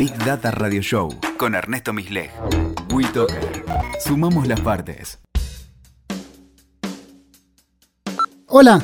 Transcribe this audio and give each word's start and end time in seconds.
Big 0.00 0.16
Data 0.24 0.50
Radio 0.50 0.80
Show 0.80 1.14
con 1.36 1.54
Ernesto 1.54 1.92
Misleg. 1.92 2.30
WeToker. 2.90 3.66
Sumamos 4.02 4.48
las 4.48 4.58
partes. 4.62 5.18
Hola, 8.46 8.82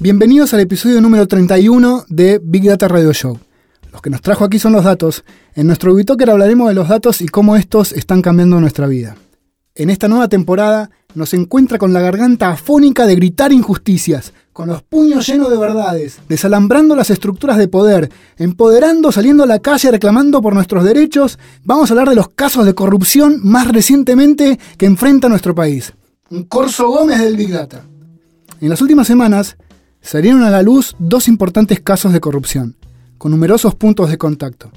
bienvenidos 0.00 0.54
al 0.54 0.60
episodio 0.62 1.00
número 1.00 1.28
31 1.28 2.06
de 2.08 2.40
Big 2.42 2.64
Data 2.64 2.88
Radio 2.88 3.12
Show. 3.12 3.38
Los 3.92 4.02
que 4.02 4.10
nos 4.10 4.22
trajo 4.22 4.44
aquí 4.44 4.58
son 4.58 4.72
los 4.72 4.82
datos. 4.82 5.24
En 5.54 5.68
nuestro 5.68 5.94
WeToker 5.94 6.30
hablaremos 6.30 6.66
de 6.66 6.74
los 6.74 6.88
datos 6.88 7.20
y 7.20 7.28
cómo 7.28 7.54
estos 7.54 7.92
están 7.92 8.20
cambiando 8.20 8.60
nuestra 8.60 8.88
vida. 8.88 9.14
En 9.76 9.88
esta 9.88 10.08
nueva 10.08 10.26
temporada 10.26 10.90
nos 11.14 11.32
encuentra 11.32 11.78
con 11.78 11.92
la 11.92 12.00
garganta 12.00 12.50
afónica 12.50 13.06
de 13.06 13.14
gritar 13.14 13.52
injusticias, 13.52 14.32
con 14.56 14.68
los 14.68 14.82
puños 14.82 15.26
llenos 15.26 15.50
de 15.50 15.58
verdades, 15.58 16.18
desalambrando 16.30 16.96
las 16.96 17.10
estructuras 17.10 17.58
de 17.58 17.68
poder, 17.68 18.10
empoderando, 18.38 19.12
saliendo 19.12 19.42
a 19.42 19.46
la 19.46 19.58
calle 19.58 19.90
reclamando 19.90 20.40
por 20.40 20.54
nuestros 20.54 20.82
derechos, 20.82 21.38
vamos 21.62 21.90
a 21.90 21.92
hablar 21.92 22.08
de 22.08 22.14
los 22.14 22.30
casos 22.30 22.64
de 22.64 22.74
corrupción 22.74 23.38
más 23.42 23.68
recientemente 23.68 24.58
que 24.78 24.86
enfrenta 24.86 25.28
nuestro 25.28 25.54
país. 25.54 25.92
Un 26.30 26.44
Corso 26.44 26.88
Gómez 26.88 27.20
del 27.20 27.36
Big 27.36 27.50
Data. 27.50 27.82
En 28.58 28.70
las 28.70 28.80
últimas 28.80 29.06
semanas 29.06 29.58
salieron 30.00 30.42
a 30.42 30.48
la 30.48 30.62
luz 30.62 30.96
dos 30.98 31.28
importantes 31.28 31.80
casos 31.80 32.14
de 32.14 32.20
corrupción, 32.20 32.76
con 33.18 33.32
numerosos 33.32 33.74
puntos 33.74 34.08
de 34.08 34.16
contacto. 34.16 34.70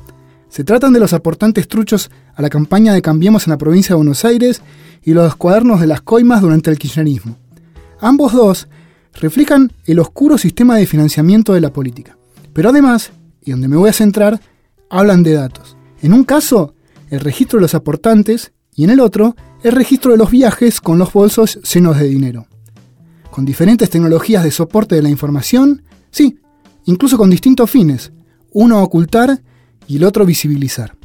Se 0.50 0.66
tratan 0.66 0.91
de 0.91 1.00
los 1.00 1.14
aportantes 1.14 1.70
truchos 1.70 2.11
a 2.36 2.41
la 2.41 2.50
campaña 2.50 2.94
de 2.94 3.02
Cambiemos 3.02 3.48
en 3.48 3.52
la 3.52 3.58
provincia 3.58 3.94
de 3.94 4.00
Buenos 4.00 4.25
Aires 4.25 4.61
y 5.05 5.14
los 5.14 5.38
cuadernos 5.38 5.80
de 5.80 5.88
las 5.88 6.02
coimas 6.02 6.41
durante 6.41 6.70
el 6.70 6.77
kirchnerismo. 6.77 7.38
Ambos 8.02 8.34
dos 8.34 8.67
reflejan 9.13 9.73
el 9.86 9.99
oscuro 9.99 10.38
sistema 10.38 10.77
de 10.77 10.86
financiamiento 10.86 11.54
de 11.54 11.62
la 11.62 11.73
política. 11.73 12.17
Pero 12.54 12.70
además, 12.70 13.12
y 13.44 13.52
donde 13.52 13.67
me 13.67 13.77
voy 13.77 13.90
a 13.90 13.94
centrar, 13.94 14.40
hablan 14.90 15.23
de 15.23 15.34
datos. 15.34 15.77
En 16.02 16.13
un 16.13 16.23
caso, 16.23 16.73
el 17.09 17.20
registro 17.20 17.58
de 17.58 17.62
los 17.64 17.76
aportantes 17.76 18.53
y 18.76 18.84
en 18.84 18.90
el 18.90 19.00
otro, 19.00 19.36
el 19.64 19.73
registro 19.73 20.11
de 20.11 20.17
los 20.17 20.31
viajes 20.31 20.81
con 20.81 20.98
los 20.98 21.11
bolsos 21.11 21.59
llenos 21.73 21.98
de 21.98 22.08
dinero. 22.08 22.48
Con 23.31 23.45
diferentes 23.45 23.89
tecnologías 23.89 24.44
de 24.44 24.52
soporte 24.52 24.95
de 24.95 25.02
la 25.02 25.09
información, 25.09 25.83
sí, 26.11 26.39
incluso 26.86 27.17
con 27.17 27.30
distintos 27.30 27.70
fines, 27.70 28.11
uno 28.52 28.81
ocultar 28.81 29.42
y 29.88 29.98
el 29.98 30.03
otro 30.03 30.26
visibilizar. 30.26 30.95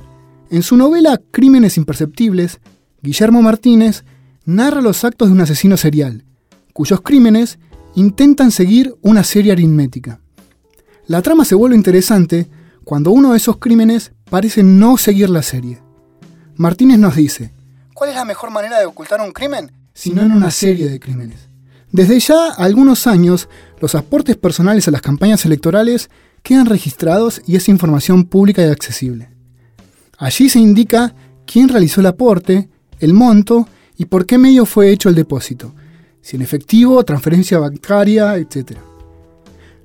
En 0.50 0.62
su 0.62 0.76
novela 0.76 1.20
Crímenes 1.30 1.76
Imperceptibles, 1.76 2.60
Guillermo 3.02 3.42
Martínez 3.42 4.04
narra 4.44 4.80
los 4.80 5.04
actos 5.04 5.28
de 5.28 5.34
un 5.34 5.40
asesino 5.40 5.76
serial, 5.76 6.24
cuyos 6.72 7.00
crímenes 7.00 7.58
intentan 7.94 8.50
seguir 8.50 8.94
una 9.02 9.24
serie 9.24 9.52
aritmética. 9.52 10.20
La 11.06 11.22
trama 11.22 11.44
se 11.44 11.54
vuelve 11.54 11.76
interesante 11.76 12.48
cuando 12.84 13.10
uno 13.10 13.32
de 13.32 13.38
esos 13.38 13.58
crímenes 13.58 14.12
parece 14.30 14.62
no 14.62 14.96
seguir 14.96 15.30
la 15.30 15.42
serie. 15.42 15.82
Martínez 16.56 16.98
nos 16.98 17.16
dice, 17.16 17.52
¿cuál 17.94 18.10
es 18.10 18.16
la 18.16 18.24
mejor 18.24 18.50
manera 18.50 18.78
de 18.78 18.86
ocultar 18.86 19.20
un 19.20 19.32
crimen? 19.32 19.72
Si 19.92 20.10
no 20.10 20.22
en 20.22 20.32
una 20.32 20.50
serie 20.50 20.88
de 20.88 20.98
crímenes. 20.98 21.48
Desde 21.92 22.18
ya 22.18 22.52
algunos 22.56 23.06
años, 23.06 23.48
los 23.80 23.94
aportes 23.94 24.36
personales 24.36 24.88
a 24.88 24.90
las 24.90 25.02
campañas 25.02 25.44
electorales 25.44 26.10
quedan 26.42 26.66
registrados 26.66 27.40
y 27.46 27.56
es 27.56 27.68
información 27.68 28.24
pública 28.24 28.62
y 28.62 28.70
accesible. 28.70 29.30
Allí 30.18 30.48
se 30.48 30.58
indica 30.58 31.14
quién 31.46 31.68
realizó 31.68 32.00
el 32.00 32.06
aporte, 32.06 32.68
el 32.98 33.12
monto 33.14 33.68
y 33.96 34.06
por 34.06 34.26
qué 34.26 34.38
medio 34.38 34.66
fue 34.66 34.90
hecho 34.90 35.08
el 35.08 35.14
depósito, 35.14 35.74
si 36.24 36.36
en 36.36 36.42
efectivo, 36.42 37.04
transferencia 37.04 37.58
bancaria, 37.58 38.36
etc. 38.38 38.78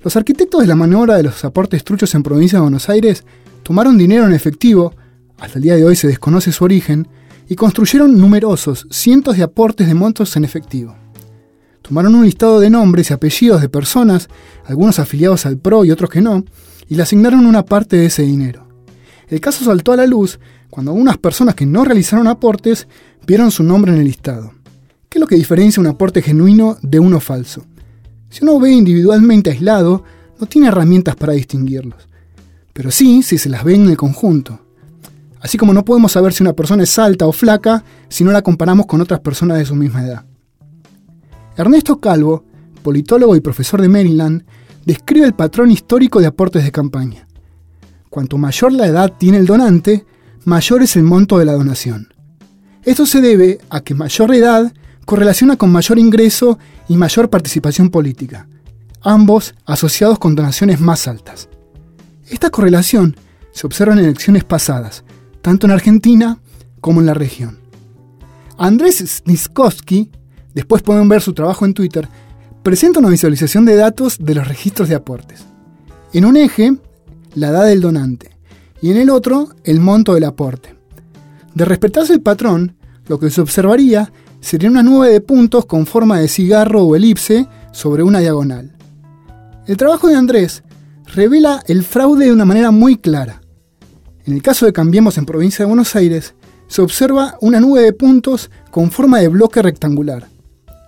Los 0.02 0.16
arquitectos 0.16 0.62
de 0.62 0.66
la 0.66 0.74
maniobra 0.74 1.16
de 1.16 1.24
los 1.24 1.44
aportes 1.44 1.84
truchos 1.84 2.14
en 2.14 2.22
provincia 2.22 2.56
de 2.56 2.62
Buenos 2.62 2.88
Aires 2.88 3.24
tomaron 3.62 3.98
dinero 3.98 4.24
en 4.24 4.32
efectivo, 4.32 4.94
hasta 5.38 5.58
el 5.58 5.64
día 5.64 5.76
de 5.76 5.84
hoy 5.84 5.96
se 5.96 6.08
desconoce 6.08 6.50
su 6.50 6.64
origen, 6.64 7.06
y 7.46 7.56
construyeron 7.56 8.16
numerosos, 8.16 8.86
cientos 8.90 9.36
de 9.36 9.42
aportes 9.42 9.86
de 9.86 9.92
montos 9.92 10.34
en 10.34 10.44
efectivo. 10.46 10.96
Tomaron 11.82 12.14
un 12.14 12.24
listado 12.24 12.58
de 12.58 12.70
nombres 12.70 13.10
y 13.10 13.12
apellidos 13.12 13.60
de 13.60 13.68
personas, 13.68 14.30
algunos 14.64 14.98
afiliados 14.98 15.44
al 15.44 15.58
PRO 15.58 15.84
y 15.84 15.90
otros 15.90 16.08
que 16.08 16.22
no, 16.22 16.42
y 16.88 16.94
le 16.94 17.02
asignaron 17.02 17.44
una 17.44 17.66
parte 17.66 17.96
de 17.96 18.06
ese 18.06 18.22
dinero. 18.22 18.66
El 19.28 19.42
caso 19.42 19.62
saltó 19.62 19.92
a 19.92 19.96
la 19.96 20.06
luz 20.06 20.40
cuando 20.70 20.92
algunas 20.92 21.18
personas 21.18 21.54
que 21.54 21.66
no 21.66 21.84
realizaron 21.84 22.28
aportes 22.28 22.88
vieron 23.26 23.50
su 23.50 23.62
nombre 23.62 23.92
en 23.92 23.98
el 23.98 24.06
listado. 24.06 24.54
¿Qué 25.10 25.18
es 25.18 25.20
lo 25.20 25.26
que 25.26 25.34
diferencia 25.34 25.80
un 25.80 25.88
aporte 25.88 26.22
genuino 26.22 26.78
de 26.82 27.00
uno 27.00 27.18
falso? 27.18 27.66
Si 28.28 28.44
uno 28.44 28.60
ve 28.60 28.70
individualmente 28.70 29.50
aislado, 29.50 30.04
no 30.38 30.46
tiene 30.46 30.68
herramientas 30.68 31.16
para 31.16 31.32
distinguirlos. 31.32 32.08
Pero 32.72 32.92
sí 32.92 33.24
si 33.24 33.36
se 33.36 33.48
las 33.48 33.64
ve 33.64 33.74
en 33.74 33.88
el 33.88 33.96
conjunto. 33.96 34.60
Así 35.40 35.58
como 35.58 35.74
no 35.74 35.84
podemos 35.84 36.12
saber 36.12 36.32
si 36.32 36.44
una 36.44 36.52
persona 36.52 36.84
es 36.84 36.96
alta 36.96 37.26
o 37.26 37.32
flaca 37.32 37.82
si 38.08 38.22
no 38.22 38.30
la 38.30 38.42
comparamos 38.42 38.86
con 38.86 39.00
otras 39.00 39.18
personas 39.18 39.58
de 39.58 39.64
su 39.64 39.74
misma 39.74 40.04
edad. 40.06 40.24
Ernesto 41.56 41.98
Calvo, 41.98 42.44
politólogo 42.84 43.34
y 43.34 43.40
profesor 43.40 43.82
de 43.82 43.88
Maryland, 43.88 44.44
describe 44.86 45.26
el 45.26 45.34
patrón 45.34 45.72
histórico 45.72 46.20
de 46.20 46.28
aportes 46.28 46.62
de 46.62 46.70
campaña. 46.70 47.26
Cuanto 48.10 48.38
mayor 48.38 48.72
la 48.72 48.86
edad 48.86 49.12
tiene 49.18 49.38
el 49.38 49.46
donante, 49.46 50.06
mayor 50.44 50.82
es 50.82 50.94
el 50.94 51.02
monto 51.02 51.36
de 51.36 51.46
la 51.46 51.54
donación. 51.54 52.14
Esto 52.84 53.06
se 53.06 53.20
debe 53.20 53.58
a 53.70 53.80
que 53.80 53.94
mayor 53.94 54.32
edad 54.32 54.72
correlaciona 55.04 55.56
con 55.56 55.70
mayor 55.70 55.98
ingreso 55.98 56.58
y 56.88 56.96
mayor 56.96 57.30
participación 57.30 57.90
política, 57.90 58.48
ambos 59.02 59.54
asociados 59.64 60.18
con 60.18 60.34
donaciones 60.34 60.80
más 60.80 61.08
altas. 61.08 61.48
Esta 62.28 62.50
correlación 62.50 63.16
se 63.52 63.66
observa 63.66 63.94
en 63.94 64.00
elecciones 64.00 64.44
pasadas, 64.44 65.04
tanto 65.42 65.66
en 65.66 65.72
Argentina 65.72 66.38
como 66.80 67.00
en 67.00 67.06
la 67.06 67.14
región. 67.14 67.58
Andrés 68.56 68.98
Sniskowski 68.98 70.10
después 70.54 70.82
pueden 70.82 71.08
ver 71.08 71.22
su 71.22 71.32
trabajo 71.32 71.64
en 71.64 71.74
Twitter, 71.74 72.08
presenta 72.62 73.00
una 73.00 73.08
visualización 73.08 73.64
de 73.64 73.76
datos 73.76 74.18
de 74.20 74.34
los 74.34 74.46
registros 74.46 74.88
de 74.88 74.94
aportes. 74.94 75.44
En 76.12 76.24
un 76.24 76.36
eje, 76.36 76.76
la 77.34 77.48
edad 77.48 77.66
del 77.66 77.80
donante, 77.80 78.36
y 78.82 78.90
en 78.90 78.96
el 78.96 79.10
otro, 79.10 79.48
el 79.64 79.80
monto 79.80 80.14
del 80.14 80.24
aporte. 80.24 80.74
De 81.54 81.64
respetarse 81.64 82.12
el 82.12 82.20
patrón, 82.20 82.76
lo 83.06 83.18
que 83.18 83.30
se 83.30 83.40
observaría 83.40 84.12
sería 84.40 84.70
una 84.70 84.82
nube 84.82 85.10
de 85.10 85.20
puntos 85.20 85.66
con 85.66 85.86
forma 85.86 86.18
de 86.18 86.28
cigarro 86.28 86.82
o 86.82 86.96
elipse 86.96 87.46
sobre 87.72 88.02
una 88.02 88.20
diagonal. 88.20 88.72
El 89.66 89.76
trabajo 89.76 90.08
de 90.08 90.16
Andrés 90.16 90.62
revela 91.14 91.62
el 91.66 91.82
fraude 91.82 92.26
de 92.26 92.32
una 92.32 92.44
manera 92.44 92.70
muy 92.70 92.96
clara. 92.96 93.40
En 94.24 94.34
el 94.34 94.42
caso 94.42 94.66
de 94.66 94.72
Cambiemos 94.72 95.18
en 95.18 95.26
Provincia 95.26 95.64
de 95.64 95.68
Buenos 95.68 95.94
Aires, 95.96 96.34
se 96.66 96.82
observa 96.82 97.36
una 97.40 97.60
nube 97.60 97.82
de 97.82 97.92
puntos 97.92 98.50
con 98.70 98.90
forma 98.90 99.18
de 99.18 99.28
bloque 99.28 99.60
rectangular, 99.60 100.28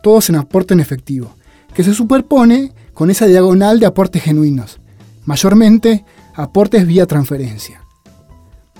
todos 0.03 0.31
en 0.31 0.37
aporte 0.37 0.75
en 0.75 0.81
efectivo, 0.81 1.35
que 1.75 1.83
se 1.83 1.95
superpone 1.95 2.73
con 2.95 3.11
esa 3.11 3.27
diagonal 3.27 3.81
de 3.81 3.87
aportes 3.87 4.23
genuinos, 4.23 4.81
mayormente 5.25 6.05
aportes 6.35 6.87
vía 6.87 7.07
transferencia. 7.07 7.83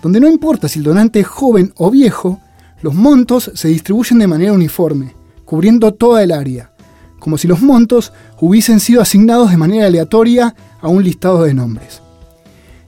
Donde 0.01 0.21
no 0.21 0.29
importa 0.29 0.69
si 0.69 0.79
el 0.79 0.85
donante 0.85 1.21
es 1.21 1.27
joven 1.27 1.73
o 1.77 1.91
viejo, 1.91 2.41
los 2.83 2.95
montos 2.95 3.51
se 3.55 3.69
distribuyen 3.69 4.19
de 4.19 4.27
manera 4.27 4.53
uniforme, 4.53 5.15
cubriendo 5.45 5.95
toda 5.95 6.23
el 6.23 6.33
área, 6.33 6.73
como 7.19 7.39
si 7.39 7.47
los 7.47 7.63
montos 7.63 8.13
hubiesen 8.41 8.81
sido 8.81 9.01
asignados 9.01 9.51
de 9.51 9.57
manera 9.57 9.87
aleatoria 9.87 10.55
a 10.81 10.89
un 10.89 11.05
listado 11.05 11.45
de 11.45 11.55
nombres. 11.55 12.03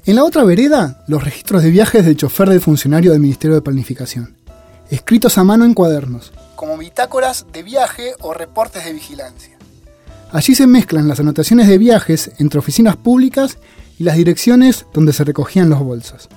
En 0.04 0.16
la 0.16 0.24
otra 0.24 0.42
vereda, 0.44 1.04
los 1.06 1.22
registros 1.22 1.62
de 1.62 1.70
viajes 1.70 2.04
del 2.04 2.16
chofer 2.16 2.50
del 2.50 2.60
funcionario 2.60 3.12
del 3.12 3.20
Ministerio 3.20 3.54
de 3.54 3.62
Planificación, 3.62 4.36
escritos 4.90 5.38
a 5.38 5.44
mano 5.44 5.64
en 5.64 5.74
cuadernos, 5.74 6.32
como 6.56 6.76
bitácoras 6.76 7.46
de 7.52 7.62
viaje 7.62 8.14
o 8.20 8.34
reportes 8.34 8.84
de 8.84 8.92
vigilancia. 8.92 9.56
Allí 10.32 10.56
se 10.56 10.66
mezclan 10.66 11.06
las 11.06 11.20
anotaciones 11.20 11.68
de 11.68 11.78
viajes 11.78 12.32
entre 12.38 12.58
oficinas 12.58 12.96
públicas 12.96 13.58
y 13.98 14.02
las 14.02 14.16
direcciones 14.16 14.86
donde 14.92 15.12
se 15.12 15.22
recogían 15.22 15.70
los 15.70 15.78
bolsos, 15.78 16.28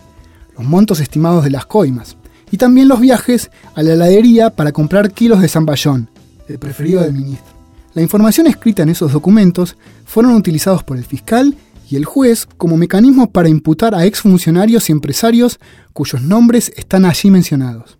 los 0.55 0.65
montos 0.65 0.99
estimados 0.99 1.43
de 1.43 1.49
las 1.49 1.65
coimas, 1.65 2.15
y 2.51 2.57
también 2.57 2.87
los 2.87 2.99
viajes 2.99 3.51
a 3.75 3.83
la 3.83 3.93
heladería 3.93 4.49
para 4.49 4.71
comprar 4.71 5.11
kilos 5.11 5.41
de 5.41 5.47
zamballón, 5.47 6.09
el 6.47 6.59
preferido 6.59 7.01
del 7.01 7.13
ministro. 7.13 7.53
La 7.93 8.01
información 8.01 8.47
escrita 8.47 8.83
en 8.83 8.89
esos 8.89 9.11
documentos 9.11 9.75
fueron 10.05 10.35
utilizados 10.35 10.83
por 10.83 10.97
el 10.97 11.05
fiscal 11.05 11.55
y 11.89 11.95
el 11.95 12.05
juez 12.05 12.45
como 12.57 12.77
mecanismos 12.77 13.29
para 13.29 13.49
imputar 13.49 13.95
a 13.95 14.05
exfuncionarios 14.05 14.89
y 14.89 14.91
empresarios 14.91 15.59
cuyos 15.93 16.21
nombres 16.21 16.71
están 16.75 17.05
allí 17.05 17.31
mencionados. 17.31 17.97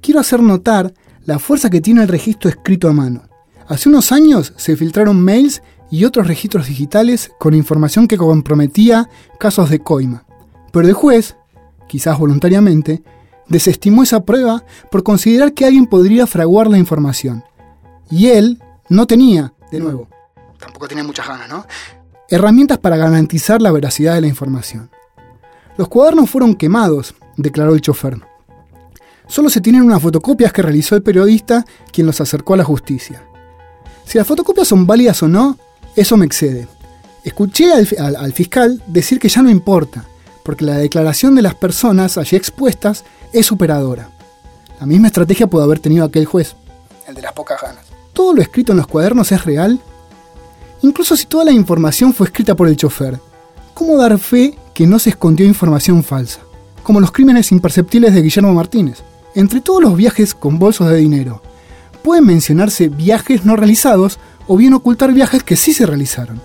Quiero 0.00 0.20
hacer 0.20 0.40
notar 0.42 0.94
la 1.24 1.38
fuerza 1.38 1.70
que 1.70 1.80
tiene 1.80 2.02
el 2.02 2.08
registro 2.08 2.48
escrito 2.48 2.88
a 2.88 2.92
mano. 2.92 3.22
Hace 3.68 3.88
unos 3.88 4.12
años 4.12 4.52
se 4.56 4.76
filtraron 4.76 5.20
mails 5.20 5.62
y 5.90 6.04
otros 6.04 6.26
registros 6.26 6.66
digitales 6.68 7.30
con 7.38 7.54
información 7.54 8.06
que 8.06 8.16
comprometía 8.16 9.08
casos 9.38 9.70
de 9.70 9.80
coima. 9.80 10.24
Pero 10.72 10.86
el 10.86 10.94
juez, 10.94 11.36
quizás 11.88 12.18
voluntariamente, 12.18 13.02
desestimó 13.50 14.02
esa 14.02 14.24
prueba 14.24 14.64
por 14.90 15.02
considerar 15.02 15.52
que 15.52 15.66
alguien 15.66 15.84
podría 15.84 16.26
fraguar 16.26 16.68
la 16.68 16.78
información. 16.78 17.44
Y 18.10 18.28
él 18.28 18.62
no 18.88 19.06
tenía, 19.06 19.52
de 19.70 19.80
nuevo, 19.80 20.08
tampoco 20.58 20.88
tenía 20.88 21.04
muchas 21.04 21.28
ganas, 21.28 21.48
¿no? 21.50 21.66
Herramientas 22.28 22.78
para 22.78 22.96
garantizar 22.96 23.60
la 23.60 23.72
veracidad 23.72 24.14
de 24.14 24.22
la 24.22 24.28
información. 24.28 24.90
Los 25.76 25.88
cuadernos 25.88 26.30
fueron 26.30 26.54
quemados 26.54 27.14
declaró 27.36 27.74
el 27.74 27.80
chofer. 27.80 28.20
Solo 29.26 29.48
se 29.48 29.60
tienen 29.60 29.82
unas 29.82 30.02
fotocopias 30.02 30.52
que 30.52 30.62
realizó 30.62 30.96
el 30.96 31.02
periodista 31.02 31.64
quien 31.92 32.06
los 32.06 32.20
acercó 32.20 32.54
a 32.54 32.58
la 32.58 32.64
justicia. 32.64 33.22
Si 34.04 34.18
las 34.18 34.26
fotocopias 34.26 34.68
son 34.68 34.86
válidas 34.86 35.22
o 35.22 35.28
no, 35.28 35.56
eso 35.94 36.16
me 36.16 36.26
excede. 36.26 36.66
Escuché 37.24 37.72
al, 37.72 38.32
fiscal 38.32 38.82
decir 38.86 39.18
que 39.20 39.28
ya 39.28 39.42
no 39.42 39.50
importa, 39.50 40.04
porque 40.42 40.64
la 40.64 40.76
declaración 40.76 41.34
de 41.34 41.42
las 41.42 41.54
personas 41.54 42.18
allí 42.18 42.36
expuestas 42.36 43.04
es 43.32 43.46
superadora. 43.46 44.10
La 44.80 44.86
misma 44.86 45.08
estrategia 45.08 45.46
pudo 45.46 45.62
haber 45.62 45.78
tenido 45.78 46.04
aquel 46.04 46.24
juez, 46.24 46.56
el 47.06 47.14
de 47.14 47.22
las 47.22 47.32
pocas 47.32 47.60
ganas. 47.60 47.84
¿Todo 48.12 48.34
lo 48.34 48.42
escrito 48.42 48.72
en 48.72 48.78
los 48.78 48.86
cuadernos 48.86 49.30
es 49.32 49.44
real? 49.44 49.80
Incluso 50.82 51.16
si 51.16 51.26
toda 51.26 51.44
la 51.44 51.52
información 51.52 52.14
fue 52.14 52.26
escrita 52.26 52.54
por 52.54 52.68
el 52.68 52.76
chofer, 52.76 53.20
¿cómo 53.74 53.96
dar 53.96 54.18
fe 54.18 54.56
que 54.74 54.86
no 54.86 54.98
se 54.98 55.10
escondió 55.10 55.46
información 55.46 56.02
falsa? 56.02 56.40
Como 56.82 57.00
los 57.00 57.12
crímenes 57.12 57.52
imperceptibles 57.52 58.14
de 58.14 58.22
Guillermo 58.22 58.54
Martínez. 58.54 59.02
Entre 59.34 59.60
todos 59.60 59.82
los 59.82 59.96
viajes 59.96 60.34
con 60.34 60.58
bolsos 60.58 60.88
de 60.88 60.96
dinero, 60.96 61.42
pueden 62.02 62.26
mencionarse 62.26 62.88
viajes 62.88 63.44
no 63.44 63.56
realizados 63.56 64.18
o 64.48 64.56
bien 64.56 64.74
ocultar 64.74 65.12
viajes 65.12 65.42
que 65.42 65.56
sí 65.56 65.72
se 65.72 65.86
realizaron. 65.86 66.40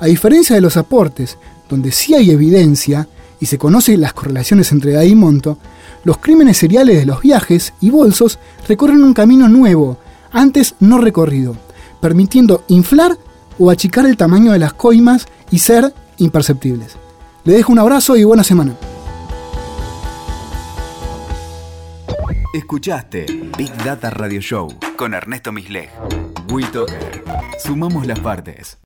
A 0.00 0.06
diferencia 0.06 0.56
de 0.56 0.62
los 0.62 0.76
aportes, 0.76 1.38
donde 1.68 1.92
sí 1.92 2.14
hay 2.14 2.30
evidencia 2.30 3.08
y 3.40 3.46
se 3.46 3.58
conocen 3.58 4.00
las 4.00 4.12
correlaciones 4.12 4.72
entre 4.72 4.92
edad 4.92 5.02
y 5.02 5.14
monto, 5.14 5.58
los 6.04 6.18
crímenes 6.18 6.56
seriales 6.56 6.98
de 6.98 7.06
los 7.06 7.20
viajes 7.20 7.72
y 7.80 7.90
bolsos 7.90 8.38
recorren 8.66 9.04
un 9.04 9.14
camino 9.14 9.48
nuevo, 9.48 9.98
antes 10.32 10.74
no 10.80 10.98
recorrido, 10.98 11.56
permitiendo 12.00 12.64
inflar 12.68 13.18
o 13.58 13.70
achicar 13.70 14.06
el 14.06 14.16
tamaño 14.16 14.52
de 14.52 14.58
las 14.58 14.72
coimas 14.72 15.26
y 15.50 15.58
ser 15.58 15.92
imperceptibles. 16.18 16.96
Le 17.44 17.54
dejo 17.54 17.72
un 17.72 17.78
abrazo 17.78 18.16
y 18.16 18.24
buena 18.24 18.44
semana. 18.44 18.74
Escuchaste 22.52 23.26
Big 23.56 23.72
Data 23.84 24.10
Radio 24.10 24.40
Show 24.40 24.68
con 24.96 25.14
Ernesto 25.14 25.52
Misleg. 25.52 25.90
Sumamos 27.62 28.06
las 28.06 28.20
partes. 28.20 28.76